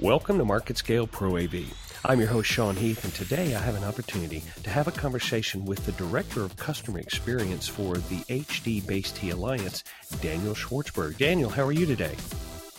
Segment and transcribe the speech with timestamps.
[0.00, 1.74] Welcome to MarketScale Pro AV.
[2.04, 5.64] I'm your host, Sean Heath, and today I have an opportunity to have a conversation
[5.64, 9.82] with the Director of Customer Experience for the HD Base T Alliance,
[10.20, 11.18] Daniel Schwartzberg.
[11.18, 12.14] Daniel, how are you today?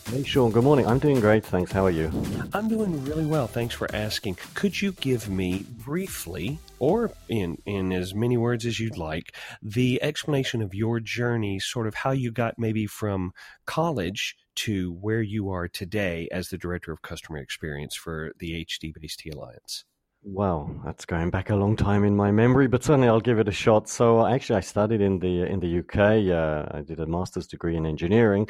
[0.06, 0.52] Hey, Sean.
[0.52, 0.88] Good morning.
[0.88, 1.46] I'm doing great.
[1.46, 1.74] Thanks.
[1.74, 2.10] How are you?
[2.54, 3.48] I'm doing really well.
[3.48, 4.38] Thanks for asking.
[4.54, 10.02] Could you give me briefly, or in, in as many words as you'd like, the
[10.02, 13.34] explanation of your journey, sort of how you got maybe from
[13.66, 18.94] college to where you are today as the Director of Customer Experience for the HD
[18.94, 19.86] Base T Alliance?
[20.22, 23.48] Well, that's going back a long time in my memory, but certainly I'll give it
[23.48, 23.88] a shot.
[23.88, 25.98] So actually, I studied in the in the UK.
[26.30, 28.50] Uh, I did a master's degree in engineering,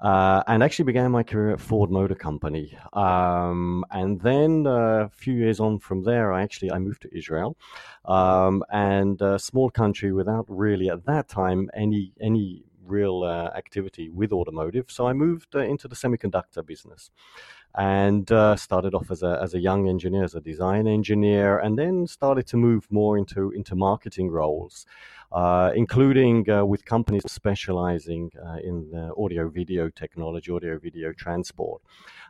[0.00, 2.74] uh, and actually began my career at Ford Motor Company.
[2.94, 7.14] Um, and then uh, a few years on from there, I actually I moved to
[7.14, 7.54] Israel,
[8.06, 14.08] um, and a small country without really at that time any any real uh, activity
[14.08, 14.86] with automotive.
[14.88, 17.10] So I moved uh, into the semiconductor business
[17.76, 21.78] and uh, started off as a, as a young engineer, as a design engineer, and
[21.78, 24.86] then started to move more into, into marketing roles.
[25.32, 31.80] Uh, including uh, with companies specializing uh, in audio video technology, audio video transport.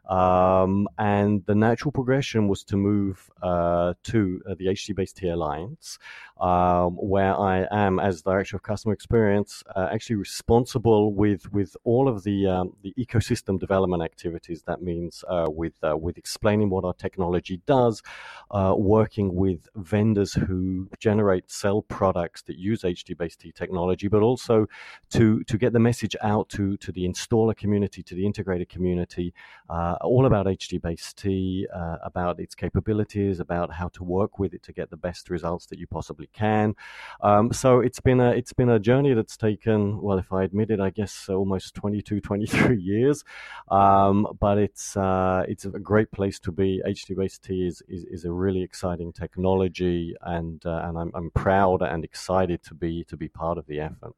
[0.09, 5.29] Um, and the natural progression was to move uh, to uh, the HD Base T
[5.29, 5.99] Alliance,
[6.41, 12.09] um, where I am, as Director of Customer Experience, uh, actually responsible with, with all
[12.09, 14.63] of the, um, the ecosystem development activities.
[14.63, 18.03] That means uh, with, uh, with explaining what our technology does,
[18.51, 24.23] uh, working with vendors who generate, sell products that use HD Base T technology, but
[24.23, 24.67] also
[25.11, 29.33] to, to get the message out to, to the installer community, to the integrated community.
[29.69, 34.39] Uh, uh, all about HD Base T, uh, about its capabilities, about how to work
[34.39, 36.75] with it to get the best results that you possibly can.
[37.23, 40.71] Um, so it's been a it's been a journey that's taken, well, if I admit
[40.71, 43.25] it, I guess almost 22, 23 years.
[43.71, 46.83] Um, but it's uh, it's a great place to be.
[46.87, 51.31] HD Base T is, is, is a really exciting technology, and uh, and I'm, I'm
[51.31, 54.15] proud and excited to be to be part of the effort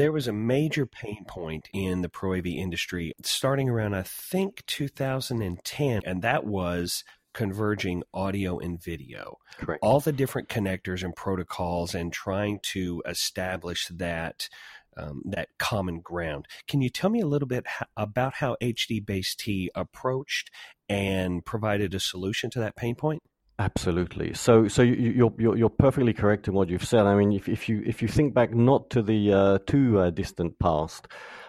[0.00, 4.64] there was a major pain point in the Pro AV industry starting around, I think,
[4.64, 9.36] 2010, and that was converging audio and video.
[9.58, 9.78] Correct.
[9.82, 14.48] All the different connectors and protocols, and trying to establish that.
[14.96, 16.46] Um, that common ground.
[16.66, 17.64] Can you tell me a little bit
[17.96, 20.50] about how HD Base T approached
[20.88, 23.22] and provided a solution to that pain point?
[23.60, 24.32] Absolutely.
[24.32, 27.04] So, so you, are you're, you're perfectly correct in what you've said.
[27.04, 30.08] I mean, if, if you if you think back not to the uh, too uh,
[30.08, 31.08] distant past,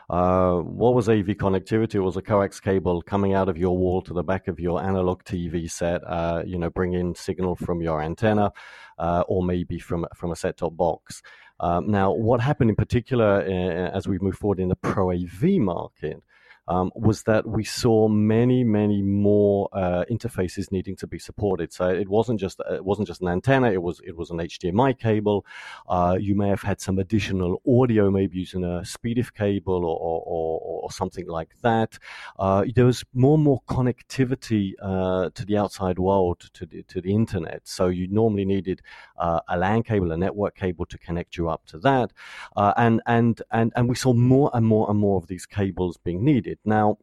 [0.09, 1.95] uh, what was AV connectivity?
[1.95, 4.83] It was a coax cable coming out of your wall to the back of your
[4.83, 6.01] analog TV set.
[6.05, 8.51] Uh, you know, bringing signal from your antenna,
[8.99, 11.21] uh, or maybe from from a set-top box.
[11.61, 15.43] Um, now, what happened in particular uh, as we move forward in the Pro AV
[15.61, 16.21] market?
[16.71, 21.73] Um, was that we saw many, many more uh, interfaces needing to be supported.
[21.73, 24.97] So it wasn't just it wasn't just an antenna; it was it was an HDMI
[24.97, 25.45] cable.
[25.89, 30.61] Uh, you may have had some additional audio, maybe using a SPDIF cable or, or,
[30.83, 31.99] or something like that.
[32.39, 37.01] Uh, there was more and more connectivity uh, to the outside world, to the to
[37.01, 37.61] the internet.
[37.65, 38.81] So you normally needed
[39.17, 42.13] uh, a LAN cable, a network cable to connect you up to that,
[42.55, 45.97] uh, and and and and we saw more and more and more of these cables
[45.97, 46.59] being needed.
[46.65, 46.97] Now,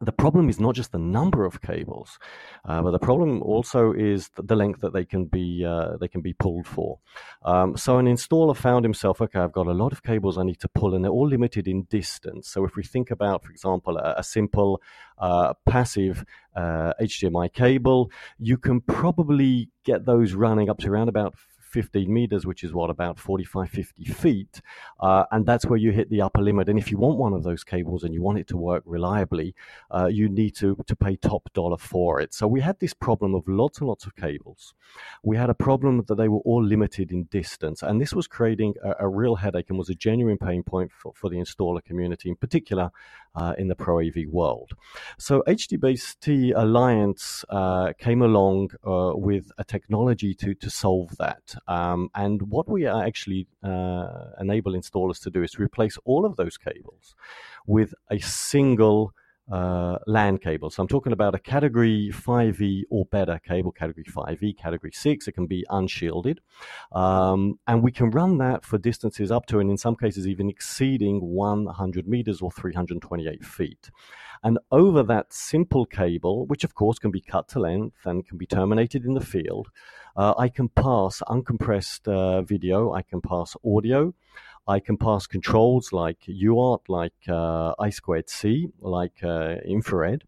[0.00, 2.18] the problem is not just the number of cables,
[2.64, 6.20] uh, but the problem also is the length that they can be uh, they can
[6.20, 7.00] be pulled for.
[7.42, 10.60] Um, so an installer found himself, okay, I've got a lot of cables I need
[10.60, 12.48] to pull, and they're all limited in distance.
[12.48, 14.80] So if we think about, for example, a, a simple
[15.18, 16.24] uh, passive
[16.56, 21.34] HDMI uh, cable, you can probably get those running up to around about
[21.68, 24.60] 15 meters, which is what, about 45, 50 feet.
[25.00, 26.68] Uh, and that's where you hit the upper limit.
[26.68, 29.54] And if you want one of those cables and you want it to work reliably,
[29.90, 32.34] uh, you need to, to pay top dollar for it.
[32.34, 34.74] So we had this problem of lots and lots of cables.
[35.22, 37.82] We had a problem that they were all limited in distance.
[37.82, 41.12] And this was creating a, a real headache and was a genuine pain point for,
[41.14, 42.90] for the installer community, in particular
[43.34, 44.72] uh, in the Pro AV world.
[45.18, 51.16] So HD Base T Alliance uh, came along uh, with a technology to, to solve
[51.18, 51.54] that.
[51.66, 56.24] Um, and what we are actually uh, enable installers to do is to replace all
[56.24, 57.14] of those cables
[57.66, 59.12] with a single
[59.50, 60.70] uh, LAN cable.
[60.70, 65.28] So I'm talking about a category 5E or better cable, category 5E, category 6.
[65.28, 66.40] It can be unshielded.
[66.92, 70.48] Um, and we can run that for distances up to, and in some cases, even
[70.48, 73.90] exceeding 100 meters or 328 feet.
[74.42, 78.38] And over that simple cable, which of course can be cut to length and can
[78.38, 79.68] be terminated in the field,
[80.16, 84.14] uh, I can pass uncompressed uh, video, I can pass audio,
[84.68, 90.24] I can pass controls like UART, like uh, I squared C, like uh, infrared.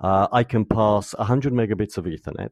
[0.00, 2.50] Uh, I can pass 100 megabits of Ethernet.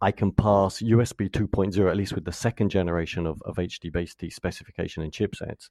[0.00, 4.22] I can pass USB 2.0, at least with the second generation of, of HD based
[4.30, 5.68] specification and chipsets.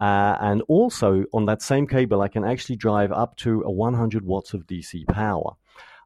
[0.00, 4.24] Uh, and also on that same cable, I can actually drive up to a 100
[4.24, 5.54] watts of DC power.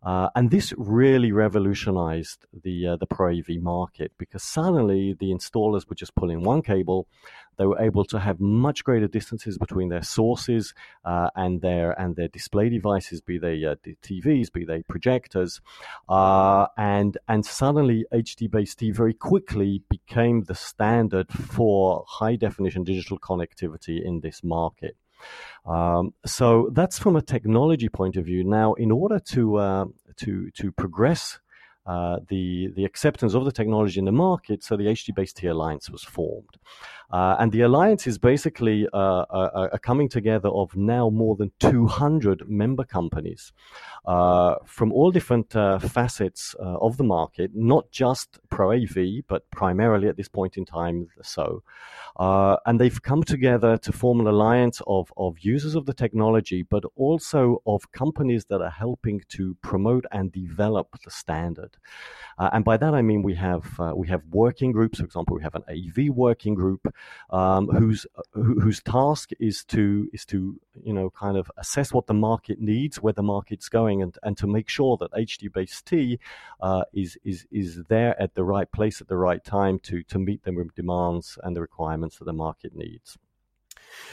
[0.07, 5.89] Uh, and this really revolutionized the uh, the Pro AV market because suddenly the installers
[5.89, 7.09] would just pull in one cable.
[7.59, 10.75] They were able to have much greater distances between their sources
[11.05, 15.61] uh, and their and their display devices, be they uh, TVs, be they projectors,
[16.09, 24.05] uh, and and suddenly HDBaseT very quickly became the standard for high definition digital connectivity
[24.05, 24.97] in this market.
[25.65, 28.45] Um, so that's from a technology point of view.
[28.45, 29.85] Now, in order to uh,
[30.19, 31.39] to to progress
[31.87, 35.47] uh, the the acceptance of the technology in the market, so the HD Base T
[35.47, 36.59] Alliance was formed.
[37.11, 41.53] Uh, and the alliance is basically uh, a, a, coming together of now more than
[41.61, 43.53] 200 member companies
[44.07, 49.49] uh, from all different uh, facets uh, of the market, not just Pro AV, but
[49.53, 51.63] primarily at this point in time so.
[52.17, 56.65] Uh, and they've come together to form an alliance of, of users of the technology,
[56.65, 61.76] but also of companies that are helping to promote and develop the standard.
[62.39, 64.99] And by that I mean we have we have working groups.
[64.99, 66.87] For example, we have an AV working group
[67.31, 72.15] um, whose whose task is to is to you know kind of assess what the
[72.15, 76.19] market needs, where the market's going, and, and to make sure that HDBaseT
[76.61, 80.19] uh, is is is there at the right place at the right time to to
[80.19, 83.17] meet the demands and the requirements that the market needs.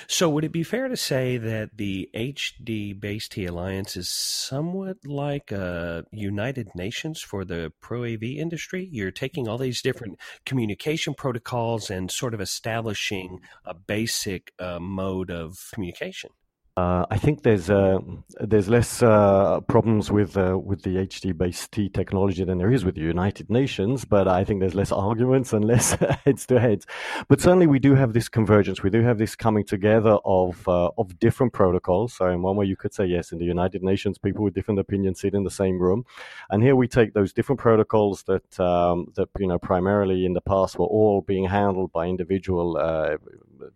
[0.07, 4.97] So, would it be fair to say that the HD Base T Alliance is somewhat
[5.05, 8.87] like a United Nations for the Pro AV industry?
[8.91, 15.31] You're taking all these different communication protocols and sort of establishing a basic uh, mode
[15.31, 16.29] of communication.
[16.75, 17.99] Uh, I think there's uh,
[18.39, 23.01] there's less uh, problems with uh, with the HDBaseT technology than there is with the
[23.01, 25.91] United Nations, but I think there's less arguments and less
[26.25, 26.87] heads to heads.
[27.27, 28.81] But certainly we do have this convergence.
[28.81, 32.13] We do have this coming together of uh, of different protocols.
[32.15, 34.79] So in one way you could say yes, in the United Nations, people with different
[34.79, 36.05] opinions sit in the same room,
[36.49, 40.41] and here we take those different protocols that um, that you know primarily in the
[40.41, 43.17] past were all being handled by individual uh,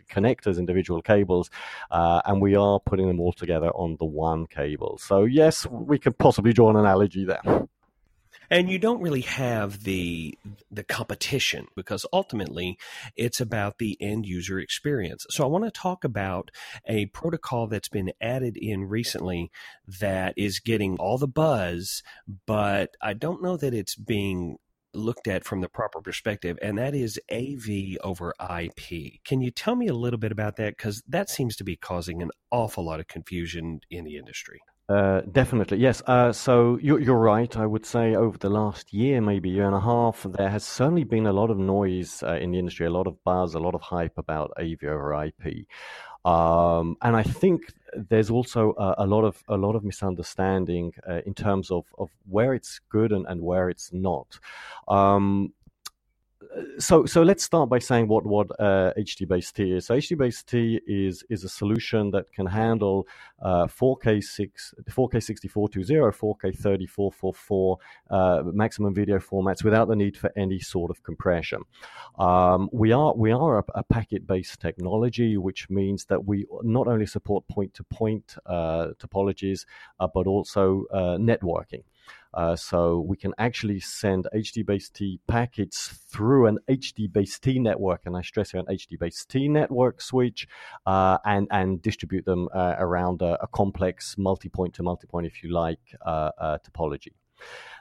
[0.09, 1.49] connectors, individual cables,
[1.91, 4.97] uh, and we are putting them all together on the one cable.
[4.97, 7.67] So yes, we could possibly draw an analogy there.
[8.49, 10.37] And you don't really have the
[10.71, 12.77] the competition because ultimately
[13.15, 15.25] it's about the end user experience.
[15.29, 16.51] So I want to talk about
[16.85, 19.51] a protocol that's been added in recently
[19.99, 22.03] that is getting all the buzz,
[22.45, 24.59] but I don't know that it's being
[24.97, 29.23] looked at from the proper perspective, and that is AV over IP.
[29.23, 30.75] Can you tell me a little bit about that?
[30.77, 34.59] Because that seems to be causing an awful lot of confusion in the industry.
[34.89, 36.01] Uh, definitely, yes.
[36.07, 37.57] Uh, so you're, you're, right.
[37.57, 41.03] I would say over the last year, maybe year and a half, there has certainly
[41.03, 43.75] been a lot of noise uh, in the industry, a lot of buzz, a lot
[43.75, 45.67] of hype about AV over IP.
[46.27, 51.21] Um, and I think there's also a, a, lot of a lot of misunderstanding uh,
[51.25, 54.37] in terms of, of where it's good and, and where it's not.
[54.89, 55.53] Um,
[56.79, 59.85] so so let's start by saying what what uh, T is.
[59.85, 63.07] So HD base T is is a solution that can handle
[63.41, 67.77] uh, 4K six 4K 6420, 4K 3444
[68.09, 71.61] uh, maximum video formats without the need for any sort of compression.
[72.17, 76.87] Um, we are we are a, a packet based technology, which means that we not
[76.87, 79.65] only support point to point topologies,
[79.99, 81.83] uh, but also networking.
[82.37, 87.57] Uh, so we can actually send HD base T packets through an HD base T
[87.57, 90.47] network, and I stress here an HD base T network switch,
[90.85, 95.51] uh, and and distribute them uh, around a, a complex multi-point to multi-point, if you
[95.51, 97.13] like, uh, uh, topology.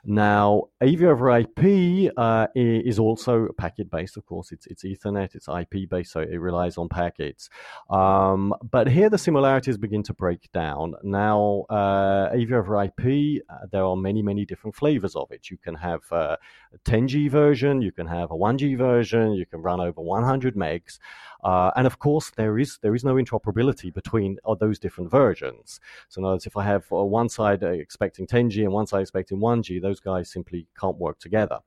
[0.05, 4.17] Now, AV over IP uh, is also packet based.
[4.17, 7.49] Of course, it's it's Ethernet, it's IP based, so it relies on packets.
[7.91, 10.95] Um, but here the similarities begin to break down.
[11.03, 15.51] Now, uh, AV over IP, uh, there are many many different flavors of it.
[15.51, 16.37] You can have uh,
[16.75, 20.99] a 10G version, you can have a 1G version, you can run over 100 megs.
[21.43, 25.81] Uh, and of course, there is there is no interoperability between uh, those different versions.
[26.09, 29.03] So, in other words, if I have uh, one side expecting 10G and one side
[29.03, 31.59] expecting 1G, those guys simply can't work together.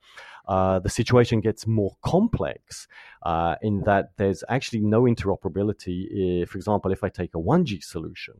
[0.48, 2.88] Uh, the situation gets more complex
[3.24, 6.08] uh, in that there's actually no interoperability.
[6.41, 8.36] If, for example, if I take a 1G solution,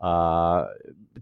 [0.00, 0.66] uh,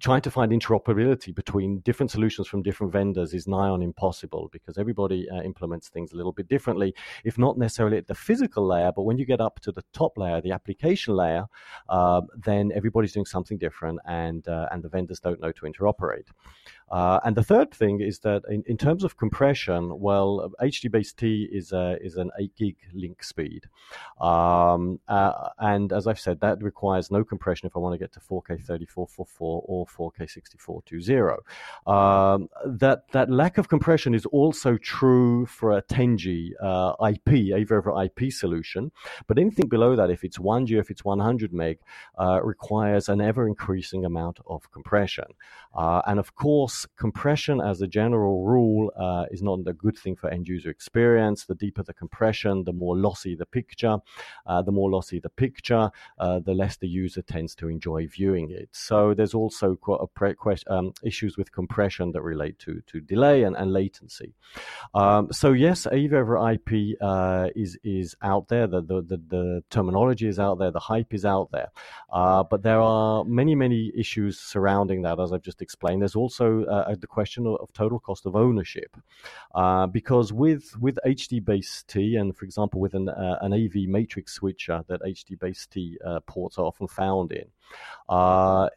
[0.01, 4.79] trying to find interoperability between different solutions from different vendors is nigh on impossible because
[4.79, 8.91] everybody uh, implements things a little bit differently, if not necessarily at the physical layer,
[8.95, 11.45] but when you get up to the top layer, the application layer,
[11.91, 16.29] uh, then everybody's doing something different and, uh, and the vendors don't know to interoperate.
[17.25, 20.22] And the third thing is that in, in terms of compression, well,
[20.61, 23.67] HDBaseT is a, is an 8 gig link speed,
[24.21, 28.13] um, uh, and as I've said, that requires no compression if I want to get
[28.13, 31.43] to 4K 3444 or 4K 6420.
[31.87, 37.73] Um, that that lack of compression is also true for a 10G uh, IP, AV
[37.73, 38.93] over IP solution,
[39.27, 41.79] but anything below that, if it's 1G, if it's 100 meg,
[42.19, 45.27] uh, requires an ever increasing amount of compression,
[45.75, 50.12] uh, and of course compression as a general rule uh, is not a good thing
[50.17, 51.45] for end user experience.
[51.45, 53.99] The deeper the compression, the more lossy the picture.
[54.47, 58.51] Uh, the more lossy the picture, uh, the less the user tends to enjoy viewing
[58.51, 58.69] it.
[58.73, 59.77] So there's also
[60.15, 60.35] pre-
[60.67, 64.35] um, issues with compression that relate to, to delay and, and latency.
[64.95, 68.67] Um, so yes, AV over IP uh, is is out there.
[68.67, 70.71] The, the, the, the, terminology is out there.
[70.71, 71.71] The hype is out there.
[72.13, 76.03] Uh, but there are many, many issues surrounding that, as I've just explained.
[76.03, 78.97] There's also uh, the question of, of, total cost of ownership,
[79.55, 83.89] uh, because with with HD base T and for example with an uh, an AV
[83.89, 87.47] matrix switcher that HDBaseT uh, ports are often found in.
[88.09, 88.69] Uh,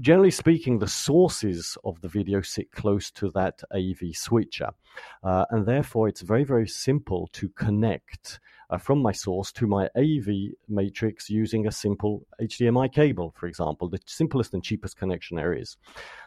[0.00, 4.70] generally speaking, the sources of the video sit close to that AV switcher,
[5.22, 8.40] uh, and therefore it's very very simple to connect
[8.70, 13.88] Uh, from my source to my AV matrix using a simple HDMI cable, for example,
[13.88, 15.76] the simplest and cheapest connection there is.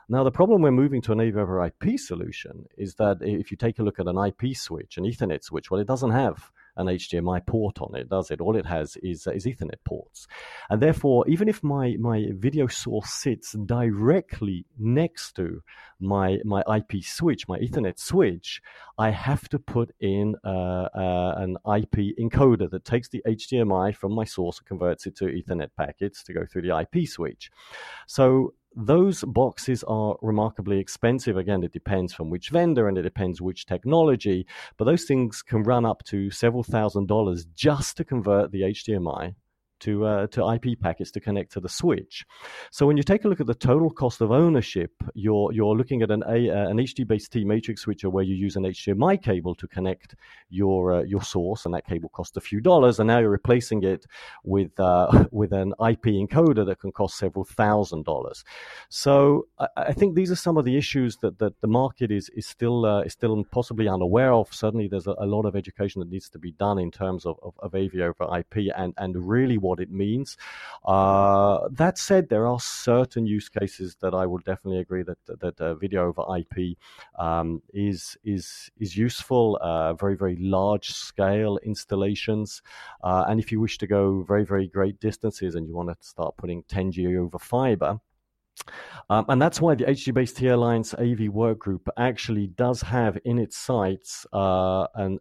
[0.10, 3.56] Now, the problem we're moving to an AV over IP solution is that if you
[3.56, 6.88] take a look at an IP switch, an Ethernet switch, well, it doesn't have an
[6.88, 8.42] HDMI port on it, does it?
[8.42, 10.28] All it has is, uh, is Ethernet ports.
[10.70, 15.62] And therefore, even if my, my video source sits directly next to
[16.00, 18.62] my, my IP switch, my Ethernet switch,
[18.98, 24.14] I have to put in uh, uh, an IP encoder that takes the HDMI from
[24.14, 27.52] my source and converts it to Ethernet packets to go through the IP switch.
[28.08, 31.38] So those boxes are remarkably expensive.
[31.38, 34.46] Again, it depends from which vendor and it depends which technology,
[34.78, 39.36] but those things can run up to several thousand dollars just to convert the HDMI
[39.84, 42.26] to uh, to IP packets to connect to the switch.
[42.72, 46.02] So when you take a look at the total cost of ownership, you're you're looking
[46.02, 49.68] at an a, uh, an HDBaseT matrix switcher where you use an HDMI cable to
[49.68, 50.16] connect
[50.50, 53.84] your uh, your source, and that cable costs a few dollars, and now you're replacing
[53.84, 54.06] it
[54.44, 58.44] with uh, with an IP encoder that can cost several thousand dollars.
[58.90, 62.30] So I, I, think these are some of the issues that, that the market is
[62.30, 64.54] is still uh, is still possibly unaware of.
[64.54, 67.38] Certainly, there's a, a, lot of education that needs to be done in terms of,
[67.44, 70.38] of, of AV over IP and and really what what it means.
[70.86, 75.60] Uh, that said, there are certain use cases that I would definitely agree that that
[75.60, 76.78] uh, video over IP
[77.18, 79.58] um, is is is useful.
[79.62, 82.62] Uh, very very large scale installations,
[83.04, 86.08] uh, and if you wish to go very very great distances and you want to
[86.08, 88.00] start putting 10G over fiber.
[89.10, 94.26] Um, and that's why the HDBaseT Alliance AV workgroup actually does have in its sights
[94.34, 95.20] uh, an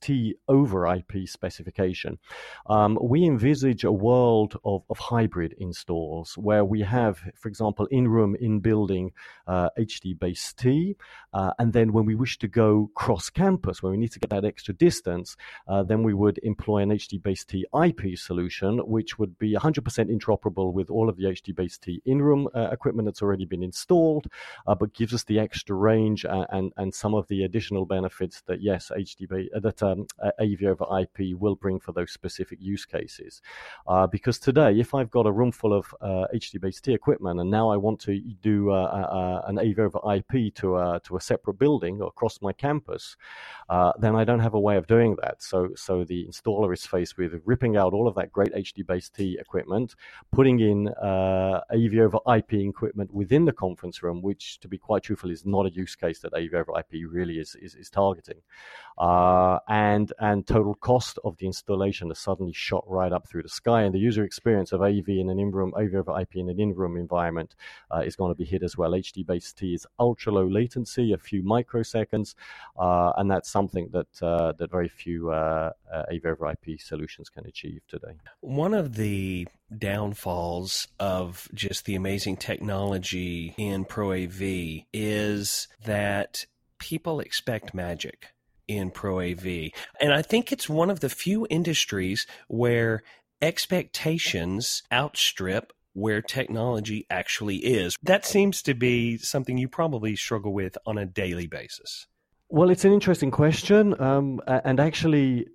[0.00, 2.18] T over IP specification.
[2.66, 8.08] Um, we envisage a world of, of hybrid installs where we have, for example, in
[8.08, 9.12] room, in building
[9.46, 10.96] uh, HDBaseT,
[11.32, 14.30] uh, and then when we wish to go cross campus, when we need to get
[14.30, 15.36] that extra distance,
[15.66, 20.90] uh, then we would employ an HDBaseT IP solution, which would be 100% interoperable with
[20.90, 22.68] all of the HDBaseT in room uh,
[22.98, 24.26] equipment that's already been installed,
[24.66, 28.60] uh, but gives us the extra range and, and, some of the additional benefits that
[28.60, 30.06] yes, HDB uh, that um,
[30.40, 33.40] AV over IP will bring for those specific use cases.
[33.86, 37.76] Uh, because today, if I've got a room full of HDBaseT equipment and now I
[37.76, 42.40] want to do an AV over IP to a, to a separate building or across
[42.40, 43.16] my campus,
[44.00, 45.42] then I don't have a way of doing that.
[45.42, 49.94] So so the installer is faced with ripping out all of that great HDBaseT equipment,
[50.32, 52.52] putting in uh, AV over IP
[52.88, 56.20] equipment within the conference room, which, to be quite truthful, is not a use case
[56.20, 58.40] that AV over IP really is is, is targeting.
[58.98, 63.48] Uh, and and total cost of the installation has suddenly shot right up through the
[63.48, 66.58] sky, and the user experience of AV in an in-room AV over IP in an
[66.58, 67.54] in-room environment
[67.94, 68.92] uh, is going to be hit as well.
[68.92, 72.34] HDBaseT is ultra low latency, a few microseconds,
[72.78, 77.46] uh, and that's something that uh, that very few AV uh, over IP solutions can
[77.46, 78.14] achieve today.
[78.40, 82.77] One of the downfalls of just the amazing technology
[83.56, 86.46] in Pro AV is that
[86.78, 88.28] people expect magic.
[88.68, 89.70] in Pro AV.
[89.98, 93.02] And I think it's one of the few industries where
[93.40, 97.96] expectations outstrip where technology actually is.
[98.02, 102.06] That seems to be something you probably struggle with on a daily basis.
[102.50, 105.48] Well, it's an interesting question, um, and actually,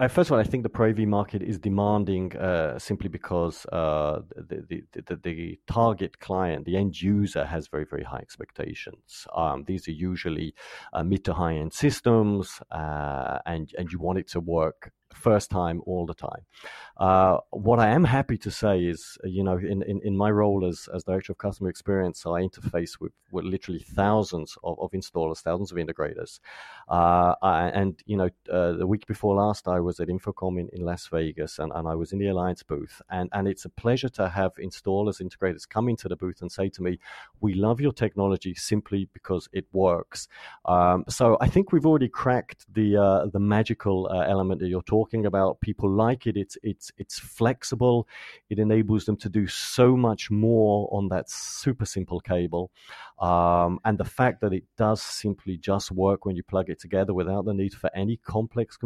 [0.00, 3.66] I, first of all, I think the Pro AV market is demanding uh, simply because
[3.66, 9.26] uh, the, the, the, the, target client, the end user, has very very high expectations.
[9.34, 10.54] Um, these are usually
[10.92, 15.50] uh, mid to high end systems, uh, and and you want it to work first
[15.50, 16.44] time all the time.
[16.96, 20.66] Uh, what I am happy to say is, you know, in, in, in, my role
[20.66, 25.38] as, as director of customer experience, I interface with, with literally thousands of, of installers,
[25.38, 26.40] thousands of integrators.
[26.88, 30.82] Uh, and, you know, uh, the week before last, I was at InfoComm in, in
[30.82, 33.02] Las Vegas and, and I was in the Alliance booth.
[33.10, 36.68] And, and it's a pleasure to have installers, integrators come into the booth and say
[36.68, 36.98] to me,
[37.40, 40.28] we love your technology simply because it works.
[40.66, 44.82] Um, so I think we've already cracked the, uh, the magical uh, element that you're
[44.82, 45.60] talking about.
[45.60, 46.36] People like it.
[46.36, 48.06] It's it's it's flexible.
[48.50, 52.70] It enables them to do so much more on that super simple cable,
[53.18, 57.14] um, and the fact that it does simply just work when you plug it together
[57.14, 58.76] without the need for any complex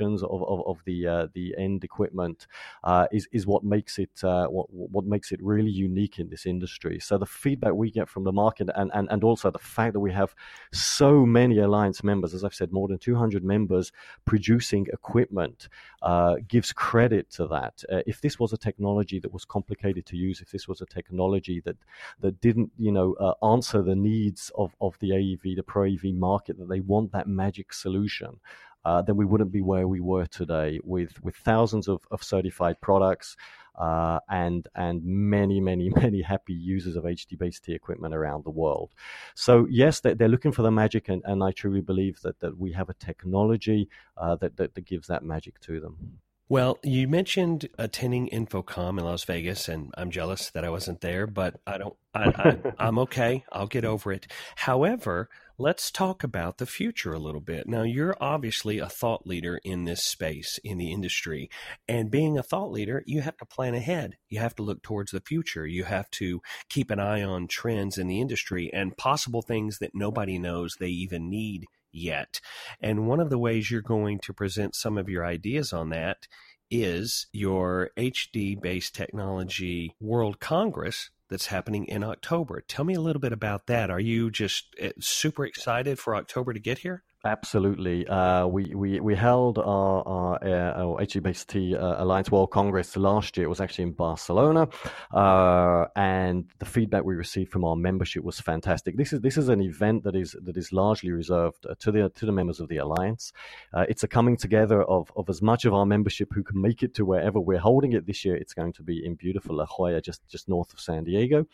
[0.00, 2.46] of of, of the uh, the end equipment
[2.84, 6.46] uh, is is what makes it uh, what what makes it really unique in this
[6.46, 6.98] industry.
[7.00, 10.00] So the feedback we get from the market and and and also the fact that
[10.00, 10.34] we have
[10.72, 13.92] so many alliance members, as I've said, more than 200 members
[14.24, 15.68] producing equipment
[16.02, 17.82] uh, gives credit to that.
[17.92, 20.86] Uh, if this was a technology that was complicated to use, if this was a
[20.86, 21.76] technology that
[22.20, 26.58] that didn't, you know, answer the needs of, of the AEV, the Pro AV market,
[26.58, 28.40] that they want that magic solution,
[28.84, 32.80] uh, then we wouldn't be where we were today with with thousands of, of certified
[32.80, 33.36] products
[33.78, 38.92] uh, and and many many many happy users of HDBaseT equipment around the world.
[39.34, 42.58] So yes, they're, they're looking for the magic, and, and I truly believe that that
[42.58, 46.20] we have a technology uh, that, that that gives that magic to them.
[46.48, 51.28] Well, you mentioned attending InfoComm in Las Vegas, and I'm jealous that I wasn't there,
[51.28, 51.94] but I don't.
[52.12, 53.44] I, I, am okay.
[53.52, 54.26] I'll get over it.
[54.56, 55.28] However,
[55.60, 57.68] let's talk about the future a little bit.
[57.68, 61.50] Now, you're obviously a thought leader in this space in the industry,
[61.86, 64.16] and being a thought leader, you have to plan ahead.
[64.30, 65.66] You have to look towards the future.
[65.66, 66.40] You have to
[66.70, 70.88] keep an eye on trends in the industry and possible things that nobody knows they
[70.88, 72.40] even need yet.
[72.80, 76.26] And one of the ways you're going to present some of your ideas on that
[76.70, 82.60] is your HD based technology World Congress that's happening in October.
[82.66, 83.90] Tell me a little bit about that.
[83.90, 87.02] Are you just eh, super excited for October to get here?
[87.22, 88.06] Absolutely.
[88.06, 93.36] Uh, we, we, we held our, our, uh, our HDBaseT uh, Alliance World Congress last
[93.36, 93.44] year.
[93.44, 94.68] It was actually in Barcelona.
[95.12, 98.96] Uh, and the feedback we received from our membership was fantastic.
[98.96, 102.08] This is, this is an event that is, that is largely reserved uh, to the,
[102.08, 103.34] to the members of the Alliance.
[103.74, 106.82] Uh, it's a coming together of, of as much of our membership who can make
[106.82, 108.34] it to wherever we're holding it this year.
[108.34, 111.46] It's going to be in beautiful La Jolla, just, just north of San Diego.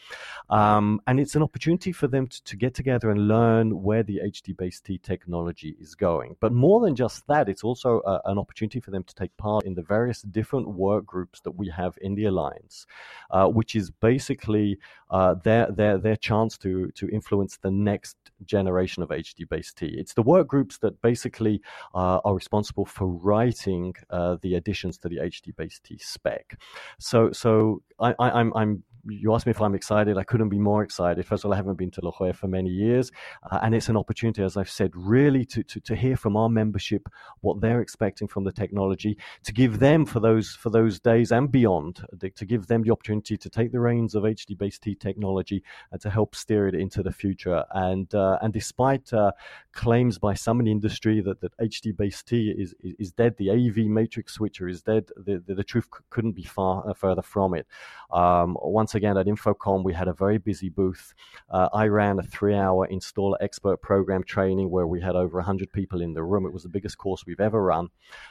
[0.49, 4.21] Um, and it's an opportunity for them to, to get together and learn where the
[4.25, 6.37] HDBaseT technology technology is going.
[6.40, 9.64] But more than just that, it's also uh, an opportunity for them to take part
[9.64, 12.87] in the various different work groups that we have in the alliance,
[13.31, 14.79] uh, which is basically
[15.11, 19.83] uh, their their their chance to to influence the next generation of HDBaseT.
[19.83, 21.61] It's the work groups that basically
[21.95, 26.59] uh, are responsible for writing uh, the additions to the HDBaseT spec.
[26.99, 30.19] So so I, I, I'm I'm you asked me if I'm excited.
[30.19, 31.25] I couldn't be more excited.
[31.27, 33.11] First of all, I haven't been to La Jolla for many years,
[33.51, 36.49] uh, and it's an opportunity, as I've said, really to, to, to hear from our
[36.49, 37.09] membership
[37.40, 41.51] what they're expecting from the technology, to give them for those for those days and
[41.51, 46.11] beyond, to give them the opportunity to take the reins of HDBaseT technology and to
[46.11, 47.64] help steer it into the future.
[47.73, 49.33] And uh, and despite uh,
[49.73, 53.87] claims by some in the industry that, that HDBaseT is, is, is dead, the AV
[53.87, 57.66] matrix switcher is dead, the, the, the truth couldn't be far uh, further from it.
[58.11, 61.15] Um, once again at InfoComm, we had a very busy booth.
[61.51, 66.01] Uh, I ran a three-hour installer expert program training where we had over 100 people
[66.01, 66.47] in the room.
[66.47, 67.89] It was the biggest course we've ever run,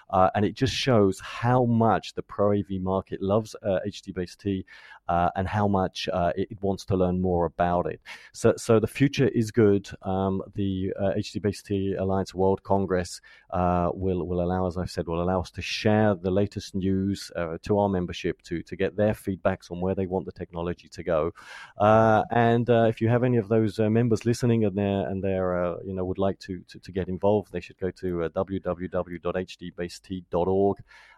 [0.09, 4.65] uh, and it just shows how much the Pro AV market loves uh, HDBaseT
[5.07, 8.01] uh, and how much uh, it, it, wants to learn more about it.
[8.33, 9.87] So, so the future is good.
[10.01, 15.21] Um, the uh, HDBaseT Alliance World Congress uh, will will allow, as I've said, will
[15.21, 19.13] allow us to share the latest news uh, to our membership to to get their
[19.13, 20.54] feedbacks on where they want the technology
[20.89, 21.31] to go.
[21.77, 25.23] Uh, and uh, if you have any of those uh, members listening and they're and
[25.23, 28.23] uh, they're you know would like to, to, to get involved, they should go to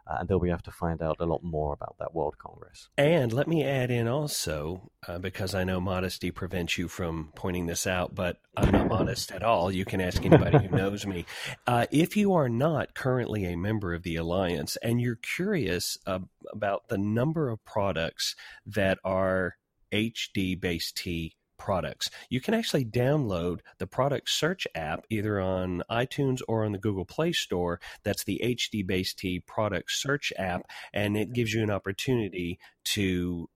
[0.07, 2.89] www.hdbaset.org and they'll be able to find out a lot more about that World Congress.
[2.97, 7.67] And let me add in also, uh, because I know modesty prevents you from pointing
[7.67, 9.71] this out, but I'm not modest at all.
[9.71, 11.25] You can ask anybody who knows me.
[11.65, 16.19] Uh, if you are not currently a member of the Alliance and you're curious uh,
[16.51, 19.55] about the number of products that are
[19.91, 22.09] HD base T products.
[22.29, 27.05] You can actually download the product search app either on iTunes or on the Google
[27.05, 27.79] Play Store.
[28.03, 33.49] That's the HD Base T product search app, and it gives you an opportunity to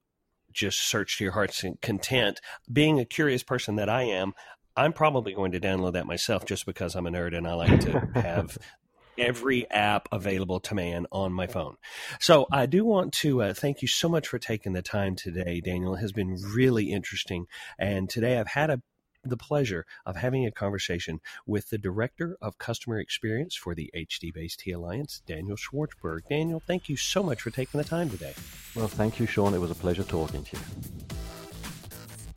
[0.51, 2.41] just search to your heart's content.
[2.71, 4.33] Being a curious person that I am,
[4.75, 7.79] I'm probably going to download that myself just because I'm a nerd and I like
[7.81, 8.57] to have
[9.21, 11.77] every app available to man on my phone.
[12.19, 15.61] So I do want to uh, thank you so much for taking the time today,
[15.61, 15.95] Daniel.
[15.95, 17.45] It has been really interesting.
[17.79, 18.81] And today I've had a
[19.23, 24.33] the pleasure of having a conversation with the Director of Customer Experience for the HD
[24.33, 26.21] Base T Alliance, Daniel Schwartzberg.
[26.27, 28.33] Daniel, thank you so much for taking the time today.
[28.75, 29.53] Well, thank you, Sean.
[29.53, 30.63] It was a pleasure talking to you.